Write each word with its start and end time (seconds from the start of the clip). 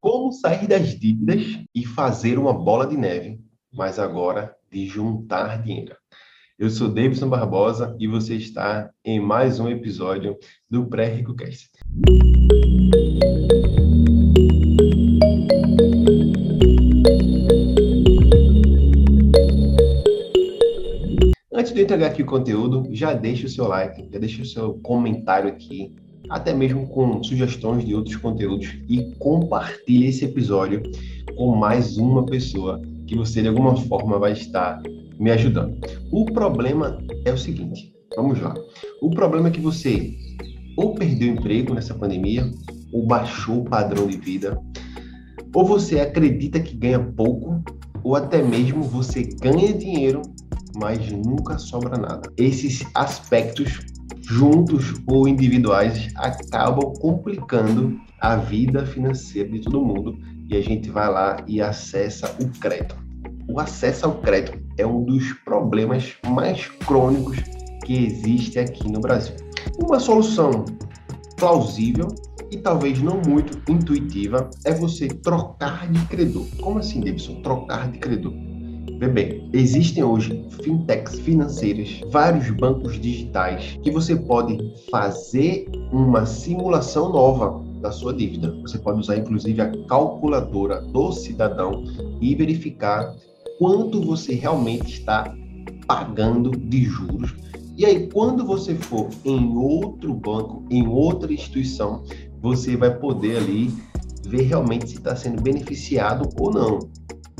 Como 0.00 0.32
sair 0.32 0.66
das 0.66 0.98
dívidas 0.98 1.58
e 1.74 1.84
fazer 1.84 2.38
uma 2.38 2.54
bola 2.54 2.86
de 2.86 2.96
neve, 2.96 3.38
mas 3.70 3.98
agora 3.98 4.56
de 4.72 4.86
juntar 4.86 5.62
dinheiro. 5.62 5.94
Eu 6.58 6.70
sou 6.70 6.88
Davidson 6.88 7.28
Barbosa 7.28 7.94
e 8.00 8.08
você 8.08 8.34
está 8.34 8.90
em 9.04 9.20
mais 9.20 9.60
um 9.60 9.68
episódio 9.68 10.38
do 10.70 10.86
Pré-RicoCast. 10.86 11.68
Antes 21.52 21.74
de 21.74 21.82
entregar 21.82 22.06
aqui 22.06 22.22
o 22.22 22.26
conteúdo, 22.26 22.88
já 22.90 23.12
deixa 23.12 23.46
o 23.46 23.50
seu 23.50 23.68
like, 23.68 24.08
já 24.10 24.18
deixa 24.18 24.40
o 24.40 24.46
seu 24.46 24.80
comentário 24.80 25.50
aqui, 25.50 25.94
até 26.30 26.54
mesmo 26.54 26.86
com 26.88 27.22
sugestões 27.22 27.84
de 27.84 27.94
outros 27.94 28.16
conteúdos 28.16 28.78
e 28.88 29.14
compartilhe 29.18 30.06
esse 30.06 30.24
episódio 30.24 30.82
com 31.36 31.54
mais 31.54 31.98
uma 31.98 32.24
pessoa 32.24 32.80
que 33.06 33.16
você 33.16 33.42
de 33.42 33.48
alguma 33.48 33.76
forma 33.76 34.18
vai 34.18 34.32
estar 34.32 34.80
me 35.18 35.30
ajudando. 35.30 35.76
O 36.10 36.24
problema 36.26 36.98
é 37.24 37.32
o 37.32 37.38
seguinte, 37.38 37.92
vamos 38.16 38.40
lá. 38.40 38.54
O 39.02 39.10
problema 39.10 39.48
é 39.48 39.50
que 39.50 39.60
você 39.60 40.14
ou 40.76 40.94
perdeu 40.94 41.28
emprego 41.28 41.74
nessa 41.74 41.92
pandemia, 41.92 42.50
ou 42.92 43.04
baixou 43.04 43.60
o 43.60 43.64
padrão 43.64 44.06
de 44.06 44.16
vida, 44.16 44.58
ou 45.54 45.64
você 45.64 46.00
acredita 46.00 46.60
que 46.60 46.74
ganha 46.76 46.98
pouco, 46.98 47.62
ou 48.02 48.16
até 48.16 48.42
mesmo 48.42 48.82
você 48.82 49.24
ganha 49.42 49.74
dinheiro 49.74 50.22
mas 50.76 51.10
nunca 51.10 51.58
sobra 51.58 51.96
nada. 51.96 52.30
Esses 52.36 52.84
aspectos, 52.94 53.80
juntos 54.30 54.94
ou 55.08 55.26
individuais, 55.26 56.08
acabam 56.14 56.92
complicando 57.00 58.00
a 58.20 58.36
vida 58.36 58.86
financeira 58.86 59.48
de 59.48 59.60
todo 59.60 59.84
mundo 59.84 60.16
e 60.48 60.56
a 60.56 60.60
gente 60.60 60.88
vai 60.88 61.10
lá 61.10 61.44
e 61.48 61.60
acessa 61.60 62.32
o 62.40 62.48
crédito. 62.60 62.96
O 63.48 63.58
acesso 63.58 64.06
ao 64.06 64.14
crédito 64.20 64.62
é 64.78 64.86
um 64.86 65.04
dos 65.04 65.32
problemas 65.44 66.14
mais 66.28 66.68
crônicos 66.86 67.38
que 67.84 68.04
existe 68.06 68.60
aqui 68.60 68.88
no 68.88 69.00
Brasil. 69.00 69.34
Uma 69.82 69.98
solução 69.98 70.64
plausível 71.36 72.06
e 72.52 72.56
talvez 72.56 73.02
não 73.02 73.20
muito 73.26 73.58
intuitiva 73.70 74.48
é 74.64 74.72
você 74.72 75.08
trocar 75.08 75.90
de 75.90 76.06
credor. 76.06 76.46
Como 76.60 76.78
assim, 76.78 77.00
Davidson? 77.00 77.42
Trocar 77.42 77.90
de 77.90 77.98
credor. 77.98 78.49
Vê 79.00 79.08
bem, 79.08 79.48
existem 79.54 80.04
hoje 80.04 80.44
fintechs 80.62 81.18
financeiras, 81.20 82.02
vários 82.10 82.50
bancos 82.50 83.00
digitais 83.00 83.78
que 83.82 83.90
você 83.90 84.14
pode 84.14 84.58
fazer 84.90 85.66
uma 85.90 86.26
simulação 86.26 87.10
nova 87.10 87.64
da 87.80 87.90
sua 87.90 88.12
dívida. 88.12 88.54
Você 88.60 88.76
pode 88.76 89.00
usar 89.00 89.16
inclusive 89.16 89.58
a 89.62 89.72
calculadora 89.86 90.82
do 90.82 91.12
cidadão 91.12 91.82
e 92.20 92.34
verificar 92.34 93.16
quanto 93.58 94.02
você 94.02 94.34
realmente 94.34 94.98
está 94.98 95.34
pagando 95.86 96.50
de 96.50 96.84
juros. 96.84 97.34
E 97.78 97.86
aí, 97.86 98.06
quando 98.06 98.44
você 98.44 98.74
for 98.74 99.08
em 99.24 99.56
outro 99.56 100.12
banco, 100.12 100.62
em 100.68 100.86
outra 100.86 101.32
instituição, 101.32 102.04
você 102.38 102.76
vai 102.76 102.94
poder 102.94 103.38
ali 103.38 103.72
ver 104.28 104.42
realmente 104.42 104.90
se 104.90 104.96
está 104.96 105.16
sendo 105.16 105.40
beneficiado 105.40 106.28
ou 106.38 106.52
não, 106.52 106.80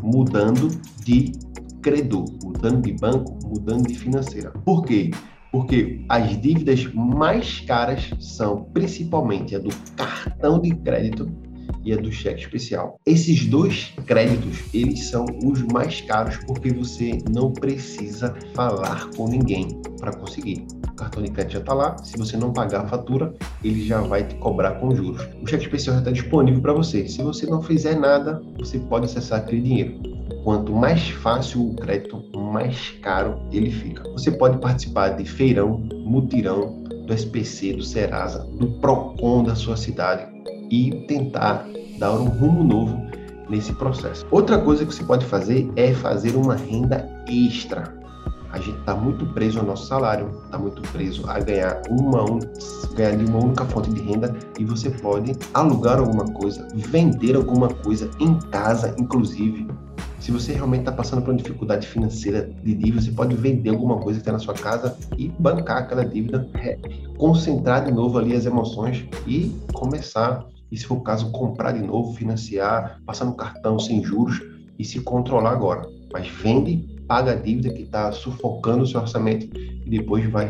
mudando 0.02 0.68
de 1.04 1.32
credor, 1.82 2.26
mudando 2.42 2.82
de 2.82 2.92
banco, 2.92 3.38
mudando 3.44 3.86
de 3.86 3.94
financeira. 3.94 4.50
Por 4.64 4.82
quê? 4.84 5.10
Porque 5.50 6.04
as 6.08 6.40
dívidas 6.40 6.92
mais 6.94 7.60
caras 7.60 8.10
são 8.20 8.64
principalmente 8.72 9.56
a 9.56 9.58
do 9.58 9.70
cartão 9.96 10.60
de 10.60 10.74
crédito 10.76 11.30
e 11.84 11.92
a 11.92 11.96
do 11.96 12.10
cheque 12.12 12.42
especial. 12.42 12.98
Esses 13.06 13.46
dois 13.46 13.92
créditos, 14.06 14.58
eles 14.72 15.08
são 15.08 15.24
os 15.44 15.62
mais 15.62 16.00
caros 16.02 16.36
porque 16.46 16.70
você 16.70 17.18
não 17.30 17.52
precisa 17.52 18.34
falar 18.54 19.08
com 19.16 19.28
ninguém 19.28 19.68
para 19.98 20.12
conseguir. 20.12 20.66
O 20.88 20.94
cartão 20.94 21.22
de 21.22 21.30
crédito 21.30 21.52
já 21.54 21.58
está 21.60 21.74
lá, 21.74 21.96
se 21.98 22.16
você 22.16 22.36
não 22.36 22.52
pagar 22.52 22.82
a 22.82 22.88
fatura, 22.88 23.34
ele 23.64 23.84
já 23.86 24.00
vai 24.00 24.26
te 24.26 24.34
cobrar 24.36 24.72
com 24.72 24.94
juros. 24.94 25.26
O 25.42 25.46
cheque 25.46 25.64
especial 25.64 25.94
já 25.96 26.00
está 26.00 26.10
disponível 26.10 26.60
para 26.60 26.72
você. 26.72 27.08
Se 27.08 27.22
você 27.22 27.46
não 27.46 27.62
fizer 27.62 27.98
nada, 27.98 28.42
você 28.58 28.78
pode 28.78 29.06
acessar 29.06 29.40
aquele 29.40 29.62
dinheiro. 29.62 30.00
Quanto 30.44 30.72
mais 30.72 31.10
fácil 31.10 31.70
o 31.70 31.76
crédito, 31.76 32.22
mais 32.34 32.90
caro 33.02 33.40
ele 33.52 33.70
fica. 33.70 34.02
Você 34.12 34.30
pode 34.30 34.58
participar 34.58 35.10
de 35.10 35.24
feirão, 35.24 35.78
mutirão, 36.04 36.80
do 37.06 37.12
SPC, 37.12 37.72
do 37.72 37.82
Serasa, 37.82 38.44
do 38.58 38.68
Procon 38.80 39.42
da 39.42 39.54
sua 39.54 39.76
cidade 39.76 40.26
e 40.70 40.92
tentar 41.08 41.66
dar 42.00 42.12
um 42.12 42.24
rumo 42.24 42.64
novo 42.64 43.00
nesse 43.48 43.72
processo. 43.74 44.26
Outra 44.30 44.58
coisa 44.58 44.84
que 44.84 44.92
você 44.92 45.04
pode 45.04 45.24
fazer 45.26 45.70
é 45.76 45.92
fazer 45.92 46.34
uma 46.34 46.56
renda 46.56 47.08
extra. 47.28 47.94
A 48.52 48.58
gente 48.58 48.78
está 48.78 48.96
muito 48.96 49.24
preso 49.26 49.60
ao 49.60 49.66
nosso 49.66 49.86
salário, 49.86 50.28
está 50.44 50.58
muito 50.58 50.82
preso 50.90 51.28
a 51.30 51.38
ganhar 51.38 51.82
uma, 51.88 52.24
un... 52.24 52.40
ganhar 52.96 53.16
de 53.16 53.24
uma 53.24 53.38
única 53.44 53.64
fonte 53.66 53.90
de 53.90 54.00
renda 54.00 54.34
e 54.58 54.64
você 54.64 54.90
pode 54.90 55.36
alugar 55.54 56.00
alguma 56.00 56.24
coisa, 56.24 56.66
vender 56.74 57.36
alguma 57.36 57.68
coisa 57.68 58.10
em 58.18 58.36
casa, 58.50 58.92
inclusive 58.98 59.68
se 60.20 60.30
você 60.30 60.52
realmente 60.52 60.80
está 60.80 60.92
passando 60.92 61.22
por 61.22 61.30
uma 61.30 61.36
dificuldade 61.38 61.86
financeira 61.86 62.42
de 62.62 62.74
dívida, 62.74 63.00
você 63.00 63.10
pode 63.10 63.34
vender 63.34 63.70
alguma 63.70 63.96
coisa 63.96 64.18
que 64.18 64.22
está 64.22 64.32
na 64.32 64.38
sua 64.38 64.52
casa 64.52 64.96
e 65.16 65.28
bancar 65.28 65.78
aquela 65.78 66.04
dívida, 66.04 66.46
concentrar 67.16 67.86
de 67.86 67.90
novo 67.90 68.18
ali 68.18 68.36
as 68.36 68.44
emoções 68.44 69.08
e 69.26 69.50
começar, 69.72 70.46
e 70.70 70.76
se 70.76 70.86
for 70.86 70.98
o 70.98 71.02
caso, 71.02 71.30
comprar 71.30 71.72
de 71.72 71.82
novo, 71.82 72.14
financiar, 72.14 73.00
passar 73.04 73.24
no 73.24 73.34
cartão 73.34 73.78
sem 73.78 74.02
juros 74.02 74.40
e 74.78 74.84
se 74.84 75.00
controlar 75.00 75.52
agora. 75.52 75.88
Mas 76.12 76.28
vende, 76.28 76.88
paga 77.06 77.32
a 77.32 77.36
dívida 77.36 77.70
que 77.70 77.82
está 77.82 78.12
sufocando 78.12 78.84
o 78.84 78.86
seu 78.86 79.00
orçamento 79.00 79.46
e 79.56 79.90
depois 79.90 80.28
vai, 80.30 80.48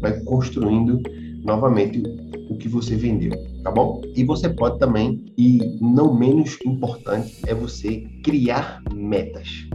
vai 0.00 0.20
construindo 0.20 1.00
novamente 1.44 2.02
o 2.50 2.56
que 2.56 2.68
você 2.68 2.96
vendeu, 2.96 3.32
tá 3.62 3.70
bom? 3.70 4.00
E 4.14 4.24
você 4.24 4.48
pode 4.48 4.78
também, 4.78 5.24
e 5.36 5.78
não 5.80 6.14
menos 6.14 6.58
importante, 6.64 7.40
é 7.46 7.54
você 7.54 8.00
criar 8.24 8.82
metas. 8.94 9.68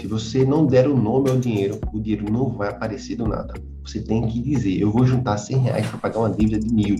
Se 0.00 0.06
você 0.06 0.44
não 0.44 0.66
der 0.66 0.88
o 0.88 0.96
nome 0.96 1.30
ao 1.30 1.38
dinheiro, 1.38 1.78
o 1.92 2.00
dinheiro 2.00 2.32
não 2.32 2.48
vai 2.48 2.68
aparecer 2.68 3.16
do 3.16 3.26
nada. 3.26 3.52
Você 3.84 4.00
tem 4.00 4.26
que 4.26 4.40
dizer, 4.40 4.80
eu 4.80 4.90
vou 4.90 5.04
juntar 5.04 5.36
100 5.36 5.58
reais 5.58 5.86
para 5.88 5.98
pagar 5.98 6.20
uma 6.20 6.30
dívida 6.30 6.58
de 6.60 6.72
mil. 6.72 6.96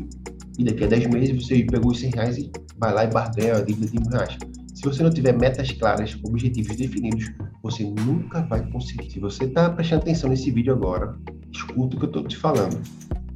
E 0.60 0.65
daqui 0.65 0.84
a 0.84 0.88
10 0.88 1.06
meses 1.06 1.43
você 1.43 1.65
pegou 1.65 1.91
os 1.91 2.00
100 2.00 2.10
reais 2.10 2.37
e 2.37 2.53
vai 2.76 2.93
lá 2.93 3.04
e 3.04 3.06
barganha 3.06 3.56
a 3.56 3.60
dívida 3.62 3.87
de 3.87 3.98
mil 3.98 4.10
reais. 4.10 4.37
Se 4.75 4.82
você 4.84 5.03
não 5.03 5.09
tiver 5.09 5.32
metas 5.32 5.72
claras, 5.72 6.19
objetivos 6.22 6.76
definidos, 6.76 7.32
você 7.62 7.82
nunca 7.82 8.43
vai 8.43 8.70
conseguir. 8.70 9.10
Se 9.10 9.19
você 9.19 9.44
está 9.44 9.70
prestando 9.70 10.03
atenção 10.03 10.28
nesse 10.28 10.50
vídeo 10.50 10.75
agora, 10.75 11.19
escuta 11.50 11.97
o 11.97 11.99
que 11.99 12.04
eu 12.04 12.09
estou 12.09 12.25
te 12.25 12.37
falando 12.37 12.78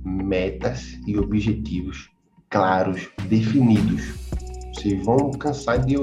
metas 0.05 0.99
e 1.07 1.17
objetivos 1.17 2.11
claros, 2.51 3.09
definidos. 3.27 4.03
Vocês 4.75 5.03
vão 5.03 5.31
cansar 5.31 5.83
de, 5.83 5.95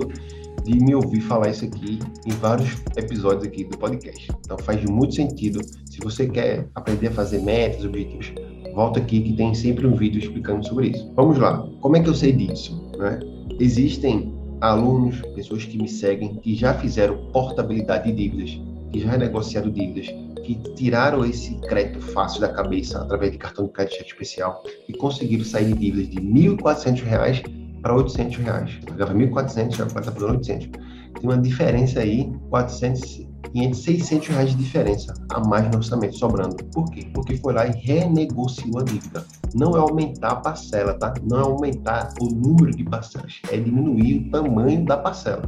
de 0.63 0.83
me 0.83 0.95
ouvir 0.95 1.21
falar 1.21 1.49
isso 1.49 1.65
aqui 1.65 1.99
em 2.25 2.31
vários 2.31 2.81
episódios 2.97 3.43
aqui 3.43 3.63
do 3.65 3.77
podcast. 3.77 4.27
Então 4.39 4.57
faz 4.57 4.83
muito 4.85 5.13
sentido. 5.13 5.61
Se 5.87 5.99
você 5.99 6.27
quer 6.27 6.67
aprender 6.73 7.09
a 7.09 7.11
fazer 7.11 7.43
metas, 7.43 7.85
objetivos, 7.85 8.33
volta 8.73 8.99
aqui 8.99 9.21
que 9.21 9.33
tem 9.33 9.53
sempre 9.53 9.85
um 9.87 9.95
vídeo 9.95 10.19
explicando 10.19 10.65
sobre 10.65 10.89
isso. 10.89 11.11
Vamos 11.15 11.37
lá. 11.37 11.67
Como 11.81 11.97
é 11.97 11.99
que 11.99 12.09
eu 12.09 12.15
sei 12.15 12.31
disso? 12.31 12.89
Né? 12.97 13.19
Existem 13.59 14.33
alunos, 14.61 15.21
pessoas 15.35 15.65
que 15.65 15.77
me 15.77 15.87
seguem, 15.87 16.35
que 16.35 16.55
já 16.55 16.73
fizeram 16.75 17.17
portabilidade 17.31 18.11
de 18.11 18.15
dívidas, 18.15 18.59
que 18.91 18.99
já 18.99 19.11
renegociaram 19.11 19.71
dívidas, 19.71 20.07
que 20.43 20.55
tiraram 20.75 21.25
esse 21.25 21.55
crédito 21.61 21.99
fácil 21.99 22.41
da 22.41 22.49
cabeça 22.49 23.01
através 23.01 23.31
de 23.31 23.37
cartão 23.37 23.65
de 23.65 23.71
crédito 23.71 24.05
especial 24.05 24.63
e 24.87 24.93
conseguiram 24.93 25.43
sair 25.43 25.73
de 25.73 25.73
dívidas 25.73 26.09
de 26.09 26.17
R$ 26.17 26.55
1.400 26.55 27.81
para 27.81 27.95
800 27.95 28.37
reais. 28.37 28.79
Pagava 28.85 29.13
R$ 29.13 29.27
1.400, 29.27 29.75
já 29.75 29.85
está 29.85 30.11
por 30.11 30.23
R$ 30.23 30.31
800. 30.37 30.69
Tem 31.19 31.29
uma 31.29 31.37
diferença 31.37 31.99
aí, 31.99 32.31
400, 32.49 33.27
500, 33.53 33.83
600 33.83 34.27
reais 34.27 34.49
de 34.51 34.55
diferença 34.57 35.13
a 35.31 35.39
mais 35.39 35.69
no 35.69 35.77
orçamento 35.77 36.15
sobrando. 36.17 36.55
Por 36.65 36.89
quê? 36.91 37.09
Porque 37.13 37.37
foi 37.37 37.53
lá 37.53 37.67
e 37.67 37.71
renegociou 37.71 38.79
a 38.79 38.83
dívida. 38.83 39.25
Não 39.53 39.75
é 39.75 39.79
aumentar 39.79 40.31
a 40.31 40.35
parcela, 40.35 40.93
tá? 40.93 41.13
Não 41.23 41.39
é 41.39 41.43
aumentar 41.43 42.13
o 42.21 42.25
número 42.25 42.71
de 42.71 42.83
parcelas, 42.83 43.41
é 43.51 43.57
diminuir 43.57 44.27
o 44.27 44.31
tamanho 44.31 44.85
da 44.85 44.97
parcela 44.97 45.43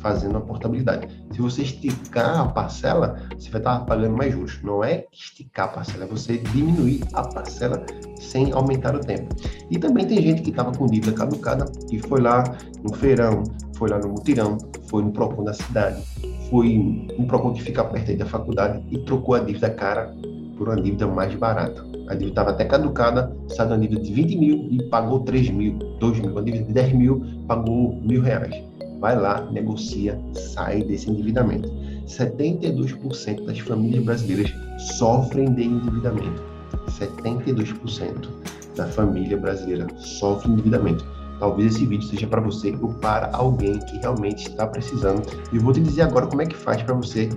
fazendo 0.00 0.38
a 0.38 0.40
portabilidade. 0.40 1.08
Se 1.32 1.40
você 1.40 1.62
esticar 1.62 2.40
a 2.40 2.48
parcela, 2.48 3.20
você 3.36 3.50
vai 3.50 3.60
estar 3.60 3.80
pagando 3.80 4.16
mais 4.16 4.32
juros. 4.32 4.60
Não 4.62 4.82
é 4.82 5.04
esticar 5.12 5.66
a 5.66 5.68
parcela, 5.68 6.04
é 6.04 6.06
você 6.06 6.38
diminuir 6.38 7.02
a 7.12 7.22
parcela 7.22 7.84
sem 8.18 8.52
aumentar 8.52 8.94
o 8.94 9.00
tempo. 9.00 9.34
E 9.70 9.78
também 9.78 10.06
tem 10.06 10.22
gente 10.22 10.42
que 10.42 10.50
estava 10.50 10.72
com 10.72 10.86
dívida 10.86 11.12
caducada 11.12 11.66
e 11.90 11.98
foi 11.98 12.20
lá 12.20 12.44
no 12.82 12.94
feirão, 12.94 13.42
foi 13.78 13.88
lá 13.88 13.98
no 13.98 14.08
mutirão, 14.08 14.58
foi 14.88 15.02
no 15.02 15.12
PROCON 15.12 15.44
da 15.44 15.54
cidade, 15.54 16.02
foi 16.50 17.08
no 17.16 17.26
PROCON 17.26 17.52
que 17.52 17.62
fica 17.62 17.84
perto 17.84 18.10
aí 18.10 18.16
da 18.16 18.26
faculdade 18.26 18.82
e 18.90 18.98
trocou 18.98 19.36
a 19.36 19.38
dívida 19.38 19.70
cara 19.70 20.12
por 20.56 20.68
uma 20.68 20.76
dívida 20.76 21.06
mais 21.06 21.32
barata. 21.36 21.80
A 22.08 22.14
dívida 22.14 22.30
estava 22.30 22.50
até 22.50 22.64
caducada, 22.64 23.32
saiu 23.48 23.70
uma 23.70 23.78
dívida 23.78 24.02
de 24.02 24.12
20 24.12 24.36
mil 24.36 24.68
e 24.70 24.82
pagou 24.88 25.20
3 25.20 25.50
mil, 25.50 25.78
2 26.00 26.20
mil. 26.20 26.32
Uma 26.32 26.42
dívida 26.42 26.64
de 26.64 26.72
10 26.72 26.92
mil, 26.94 27.24
pagou 27.46 27.94
mil 28.02 28.20
reais. 28.20 28.54
Vai 28.98 29.16
lá, 29.16 29.48
negocia, 29.52 30.18
sai 30.34 30.82
desse 30.82 31.08
endividamento. 31.08 31.68
72% 32.06 33.44
das 33.44 33.58
famílias 33.60 34.02
brasileiras 34.02 34.52
sofrem 34.78 35.54
de 35.54 35.62
endividamento. 35.62 36.42
72% 36.88 38.28
da 38.74 38.86
família 38.86 39.36
brasileira 39.36 39.86
sofre 39.98 40.50
endividamento. 40.50 41.17
Talvez 41.38 41.74
esse 41.74 41.86
vídeo 41.86 42.06
seja 42.06 42.26
para 42.26 42.40
você 42.40 42.76
ou 42.80 42.92
para 42.94 43.30
alguém 43.32 43.78
que 43.78 43.98
realmente 43.98 44.48
está 44.48 44.66
precisando. 44.66 45.22
E 45.52 45.56
eu 45.56 45.62
vou 45.62 45.72
te 45.72 45.80
dizer 45.80 46.02
agora 46.02 46.26
como 46.26 46.42
é 46.42 46.46
que 46.46 46.56
faz 46.56 46.82
para 46.82 46.94
você 46.94 47.28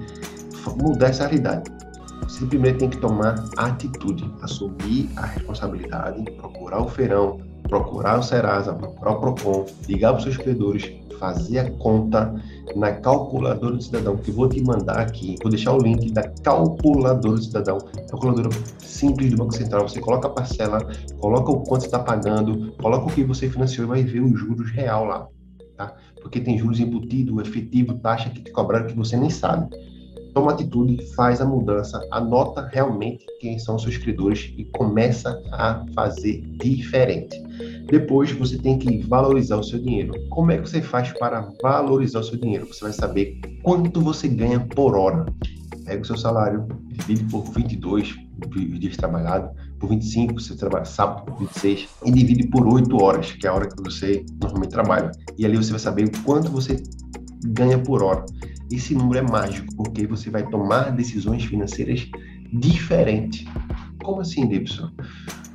mudar 0.77 1.07
essa 1.07 1.27
realidade. 1.27 1.71
Você 2.23 2.45
primeiro 2.45 2.77
tem 2.77 2.89
que 2.89 2.97
tomar 2.97 3.43
atitude, 3.57 4.31
assumir 4.41 5.09
a 5.17 5.25
responsabilidade, 5.25 6.23
procurar 6.31 6.81
o 6.81 6.87
feirão, 6.87 7.39
procurar 7.63 8.19
o 8.19 8.23
Serasa, 8.23 8.73
procurar 8.73 9.11
o 9.11 9.19
Procon, 9.19 9.65
ligar 9.87 10.11
para 10.11 10.17
os 10.19 10.23
seus 10.23 10.37
credores, 10.37 10.91
fazer 11.21 11.59
a 11.59 11.71
conta 11.71 12.33
na 12.75 12.91
calculadora 12.93 13.75
do 13.75 13.83
cidadão, 13.83 14.17
que 14.17 14.31
vou 14.31 14.49
te 14.49 14.59
mandar 14.61 14.99
aqui. 14.99 15.35
Vou 15.41 15.51
deixar 15.51 15.73
o 15.73 15.77
link 15.77 16.11
da 16.11 16.27
calculadora 16.43 17.35
do 17.35 17.43
cidadão, 17.43 17.77
calculadora 18.09 18.49
simples 18.79 19.29
do 19.29 19.37
Banco 19.37 19.53
Central. 19.53 19.87
Você 19.87 20.01
coloca 20.01 20.27
a 20.27 20.31
parcela, 20.31 20.79
coloca 21.19 21.51
o 21.51 21.63
quanto 21.63 21.85
está 21.85 21.99
pagando, 21.99 22.73
coloca 22.81 23.05
o 23.05 23.13
que 23.13 23.23
você 23.23 23.47
financiou 23.47 23.85
e 23.85 23.89
vai 23.89 24.03
ver 24.03 24.21
os 24.21 24.37
juros 24.37 24.71
real 24.71 25.05
lá, 25.05 25.27
tá? 25.77 25.93
Porque 26.21 26.39
tem 26.39 26.57
juros 26.57 26.79
embutido, 26.79 27.39
efetivo, 27.39 27.93
taxa 27.99 28.31
que 28.31 28.41
te 28.41 28.51
cobraram 28.51 28.87
que 28.87 28.95
você 28.95 29.15
nem 29.15 29.29
sabe 29.29 29.69
toma 30.33 30.51
atitude, 30.51 31.03
faz 31.15 31.41
a 31.41 31.45
mudança, 31.45 31.99
anota 32.11 32.67
realmente 32.71 33.25
quem 33.39 33.59
são 33.59 33.75
os 33.75 33.83
seus 33.83 33.97
credores 33.97 34.53
e 34.57 34.65
começa 34.65 35.41
a 35.51 35.85
fazer 35.93 36.41
diferente. 36.61 37.41
Depois 37.87 38.31
você 38.31 38.57
tem 38.57 38.77
que 38.77 38.99
valorizar 39.07 39.57
o 39.57 39.63
seu 39.63 39.79
dinheiro. 39.79 40.13
Como 40.29 40.51
é 40.51 40.57
que 40.57 40.69
você 40.69 40.81
faz 40.81 41.11
para 41.13 41.51
valorizar 41.61 42.19
o 42.19 42.23
seu 42.23 42.37
dinheiro? 42.37 42.67
Você 42.67 42.83
vai 42.83 42.93
saber 42.93 43.39
quanto 43.63 44.01
você 44.01 44.27
ganha 44.27 44.59
por 44.59 44.95
hora. 44.95 45.25
Pega 45.85 46.01
o 46.01 46.05
seu 46.05 46.17
salário, 46.17 46.67
divide 46.89 47.23
por 47.25 47.43
22 47.43 48.15
dias 48.79 48.97
trabalhados, 48.97 49.51
por 49.79 49.89
25, 49.89 50.39
você 50.39 50.55
trabalha 50.55 50.85
sábado, 50.85 51.25
por 51.25 51.39
26, 51.39 51.87
e 52.05 52.11
divide 52.11 52.47
por 52.47 52.67
8 52.67 52.95
horas, 53.01 53.31
que 53.31 53.45
é 53.45 53.49
a 53.49 53.53
hora 53.53 53.67
que 53.67 53.83
você 53.83 54.25
normalmente 54.41 54.71
trabalha. 54.71 55.11
E 55.37 55.45
ali 55.45 55.57
você 55.57 55.71
vai 55.71 55.79
saber 55.79 56.05
o 56.05 56.23
quanto 56.23 56.49
você 56.51 56.81
ganha 57.45 57.79
por 57.79 58.03
hora. 58.03 58.25
Esse 58.71 58.95
número 58.95 59.19
é 59.19 59.21
mágico, 59.21 59.75
porque 59.75 60.07
você 60.07 60.29
vai 60.29 60.47
tomar 60.47 60.91
decisões 60.91 61.43
financeiras 61.43 62.07
diferentes. 62.53 63.45
Como 64.01 64.21
assim, 64.21 64.47
Dibson? 64.47 64.89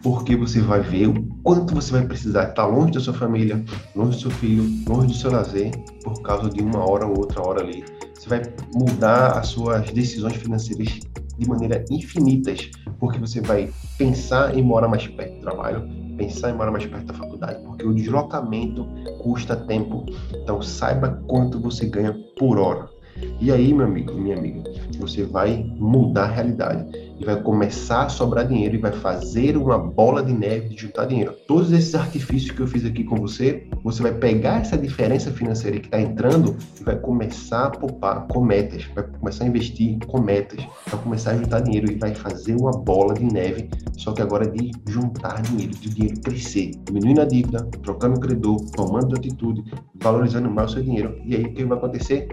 Porque 0.02 0.36
você 0.36 0.60
vai 0.60 0.80
ver 0.80 1.08
o 1.08 1.24
quanto 1.42 1.74
você 1.74 1.92
vai 1.92 2.06
precisar 2.06 2.50
estar 2.50 2.66
longe 2.66 2.92
da 2.92 3.00
sua 3.00 3.14
família, 3.14 3.64
longe 3.94 4.16
do 4.16 4.20
seu 4.20 4.30
filho, 4.32 4.64
longe 4.86 5.08
do 5.08 5.14
seu 5.14 5.32
lazer, 5.32 5.70
por 6.04 6.20
causa 6.22 6.50
de 6.50 6.62
uma 6.62 6.78
hora 6.88 7.06
ou 7.06 7.18
outra 7.18 7.40
hora 7.40 7.62
ali. 7.62 7.82
Você 8.14 8.28
vai 8.28 8.42
mudar 8.74 9.38
as 9.38 9.48
suas 9.48 9.90
decisões 9.92 10.36
financeiras 10.36 11.00
de 11.38 11.48
maneira 11.48 11.84
infinitas, 11.90 12.70
porque 12.98 13.18
você 13.18 13.40
vai 13.40 13.70
pensar 13.96 14.56
em 14.56 14.62
morar 14.62 14.88
mais 14.88 15.06
perto 15.06 15.36
do 15.36 15.40
trabalho, 15.40 15.88
pensar 16.16 16.50
em 16.50 16.54
morar 16.54 16.70
mais 16.70 16.86
perto 16.86 17.06
da 17.06 17.14
faculdade, 17.14 17.62
porque 17.64 17.84
o 17.84 17.94
deslocamento 17.94 18.86
custa 19.22 19.56
tempo. 19.56 20.04
Então 20.42 20.60
saiba 20.60 21.22
quanto 21.26 21.60
você 21.60 21.86
ganha 21.86 22.14
por 22.38 22.58
hora. 22.58 22.95
E 23.40 23.52
aí, 23.52 23.72
meu 23.72 23.86
amigo, 23.86 24.14
minha 24.14 24.36
amiga, 24.36 24.62
você 24.98 25.24
vai 25.24 25.64
mudar 25.78 26.24
a 26.24 26.32
realidade 26.32 26.86
e 27.18 27.24
vai 27.24 27.40
começar 27.42 28.04
a 28.04 28.08
sobrar 28.08 28.46
dinheiro 28.46 28.74
e 28.74 28.78
vai 28.78 28.92
fazer 28.92 29.56
uma 29.56 29.78
bola 29.78 30.22
de 30.22 30.32
neve 30.32 30.68
de 30.68 30.82
juntar 30.82 31.06
dinheiro. 31.06 31.34
Todos 31.46 31.72
esses 31.72 31.94
artifícios 31.94 32.50
que 32.50 32.60
eu 32.60 32.66
fiz 32.66 32.84
aqui 32.84 33.04
com 33.04 33.16
você, 33.16 33.66
você 33.82 34.02
vai 34.02 34.12
pegar 34.12 34.60
essa 34.60 34.76
diferença 34.76 35.30
financeira 35.30 35.78
que 35.78 35.86
está 35.86 36.00
entrando 36.00 36.56
e 36.78 36.84
vai 36.84 36.96
começar 36.96 37.66
a 37.66 37.70
poupar 37.70 38.26
com 38.26 38.44
metas, 38.44 38.84
vai 38.94 39.04
começar 39.04 39.44
a 39.44 39.46
investir 39.46 39.98
com 40.06 40.20
metas, 40.20 40.66
vai 40.86 41.02
começar 41.02 41.30
a 41.32 41.36
juntar 41.36 41.60
dinheiro 41.60 41.90
e 41.90 41.96
vai 41.96 42.14
fazer 42.14 42.54
uma 42.54 42.72
bola 42.72 43.14
de 43.14 43.24
neve, 43.24 43.70
só 43.96 44.12
que 44.12 44.20
agora 44.20 44.46
de 44.46 44.70
juntar 44.88 45.40
dinheiro, 45.42 45.72
de 45.72 45.88
dinheiro 45.88 46.20
crescer, 46.20 46.72
diminuindo 46.84 47.20
a 47.22 47.24
dívida, 47.24 47.62
trocando 47.82 48.16
o 48.16 48.20
credor, 48.20 48.58
tomando 48.72 49.16
atitude, 49.16 49.64
valorizando 49.94 50.50
mais 50.50 50.70
o 50.70 50.74
seu 50.74 50.82
dinheiro. 50.82 51.18
E 51.24 51.34
aí 51.34 51.44
o 51.44 51.52
que 51.52 51.64
vai 51.64 51.78
acontecer? 51.78 52.28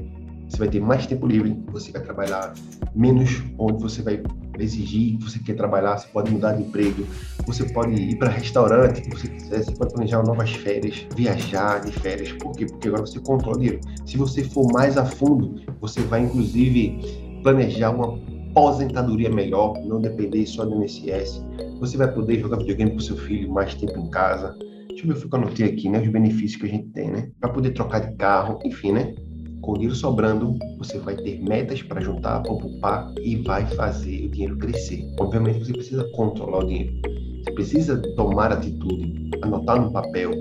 Você 0.54 0.60
vai 0.60 0.68
ter 0.68 0.80
mais 0.80 1.08
tempo 1.08 1.26
livre, 1.26 1.58
você 1.72 1.92
vai 1.92 2.04
trabalhar 2.04 2.54
menos 2.94 3.42
onde 3.58 3.82
você 3.82 4.04
vai 4.04 4.22
exigir 4.60 5.18
você 5.18 5.40
quer 5.40 5.56
trabalhar, 5.56 5.98
você 5.98 6.08
pode 6.10 6.32
mudar 6.32 6.54
de 6.54 6.62
emprego, 6.62 7.08
você 7.48 7.64
pode 7.74 7.96
ir 7.96 8.16
para 8.20 8.30
restaurante 8.30 9.02
que 9.02 9.10
você 9.10 9.28
quiser, 9.30 9.64
você 9.64 9.72
pode 9.72 9.96
planejar 9.96 10.22
novas 10.22 10.52
férias, 10.52 11.08
viajar 11.16 11.80
de 11.80 11.92
férias. 11.92 12.34
Por 12.34 12.52
quê? 12.52 12.68
Porque 12.68 12.88
agora 12.88 13.04
você 13.04 13.20
controla 13.20 13.58
o 13.58 13.60
dinheiro. 13.60 13.82
Se 14.06 14.16
você 14.16 14.44
for 14.44 14.72
mais 14.72 14.96
a 14.96 15.04
fundo, 15.04 15.60
você 15.82 16.02
vai 16.02 16.22
inclusive 16.22 17.00
planejar 17.42 17.90
uma 17.90 18.20
aposentadoria 18.52 19.32
melhor, 19.32 19.74
não 19.84 20.00
depender 20.00 20.46
só 20.46 20.64
do 20.66 20.84
INSS. 20.84 21.44
Você 21.80 21.98
vai 21.98 22.14
poder 22.14 22.40
jogar 22.40 22.58
videogame 22.58 22.92
com 22.92 23.00
seu 23.00 23.18
filho 23.18 23.52
mais 23.52 23.74
tempo 23.74 23.98
em 23.98 24.08
casa. 24.12 24.56
Deixa 24.88 25.08
eu 25.08 25.16
ver 25.16 25.26
o 25.26 25.30
que 25.30 25.36
eu 25.36 25.40
anotei 25.40 25.66
aqui, 25.68 25.90
né? 25.90 26.00
Os 26.00 26.10
benefícios 26.10 26.62
que 26.62 26.68
a 26.68 26.70
gente 26.70 26.90
tem, 26.90 27.10
né? 27.10 27.32
Para 27.40 27.50
poder 27.50 27.72
trocar 27.72 28.02
de 28.02 28.16
carro, 28.18 28.60
enfim, 28.64 28.92
né? 28.92 29.16
Com 29.64 29.72
o 29.72 29.74
dinheiro 29.76 29.96
sobrando, 29.96 30.60
você 30.78 31.00
vai 31.00 31.16
ter 31.16 31.42
metas 31.42 31.82
para 31.82 32.02
juntar, 32.02 32.42
para 32.42 32.54
poupar 32.54 33.14
e 33.22 33.38
vai 33.38 33.66
fazer 33.66 34.26
o 34.26 34.30
dinheiro 34.30 34.58
crescer. 34.58 35.10
Obviamente, 35.18 35.60
você 35.60 35.72
precisa 35.72 36.04
controlar 36.12 36.66
o 36.66 36.68
dinheiro. 36.68 36.94
Você 37.42 37.52
precisa 37.54 37.98
tomar 38.18 38.52
atitude, 38.52 39.32
anotar 39.42 39.82
no 39.82 39.90
papel, 39.90 40.32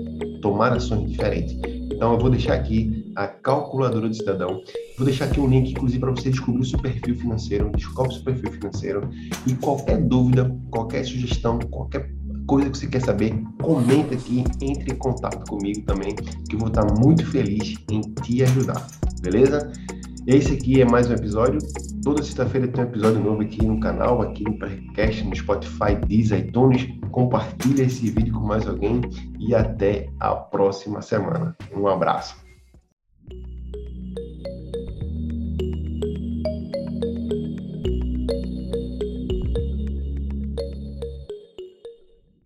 tomar 0.41 0.73
ações 0.73 1.09
diferentes. 1.09 1.57
Então, 1.89 2.11
eu 2.11 2.19
vou 2.19 2.29
deixar 2.29 2.55
aqui 2.55 3.13
a 3.15 3.25
calculadora 3.25 4.09
do 4.09 4.13
cidadão. 4.13 4.61
Vou 4.97 5.05
deixar 5.05 5.25
aqui 5.25 5.39
um 5.39 5.47
link, 5.47 5.71
inclusive, 5.71 6.01
para 6.01 6.11
você 6.11 6.29
descobrir 6.29 6.61
o 6.61 6.65
seu 6.65 6.79
perfil 6.79 7.15
financeiro, 7.15 7.71
descobre 7.73 8.11
o 8.11 8.15
seu 8.15 8.25
perfil 8.25 8.51
financeiro. 8.51 9.09
E 9.47 9.53
qualquer 9.55 10.01
dúvida, 10.01 10.53
qualquer 10.69 11.05
sugestão, 11.05 11.59
qualquer 11.59 12.11
coisa 12.45 12.69
que 12.69 12.77
você 12.77 12.87
quer 12.87 13.01
saber, 13.01 13.41
comenta 13.61 14.15
aqui, 14.15 14.43
entre 14.61 14.91
em 14.91 14.97
contato 14.97 15.49
comigo 15.49 15.81
também, 15.85 16.13
que 16.13 16.55
eu 16.55 16.59
vou 16.59 16.67
estar 16.67 16.85
muito 16.99 17.25
feliz 17.25 17.75
em 17.89 18.01
te 18.01 18.43
ajudar 18.43 18.85
beleza? 19.23 19.71
Esse 20.27 20.53
aqui 20.53 20.81
é 20.81 20.85
mais 20.85 21.09
um 21.09 21.13
episódio. 21.13 21.57
Toda 22.03 22.21
sexta-feira 22.21 22.67
tem 22.67 22.83
um 22.83 22.87
episódio 22.87 23.21
novo 23.21 23.41
aqui 23.41 23.65
no 23.65 23.79
canal, 23.79 24.21
aqui 24.21 24.43
no 24.43 24.57
podcast, 24.59 25.23
no 25.23 25.35
Spotify, 25.35 25.95
Deezer, 26.05 26.39
iTunes. 26.39 26.87
Compartilha 27.09 27.83
esse 27.83 28.09
vídeo 28.09 28.33
com 28.33 28.41
mais 28.41 28.67
alguém 28.67 29.01
e 29.39 29.55
até 29.55 30.09
a 30.19 30.35
próxima 30.35 31.01
semana. 31.01 31.55
Um 31.73 31.87
abraço. 31.87 32.42